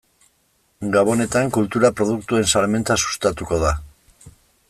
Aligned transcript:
Gabonetan 0.95 1.51
kultura 1.57 1.91
produktuen 1.99 2.49
salmenta 2.55 2.99
sustatuko 3.05 3.63
da. 3.67 3.77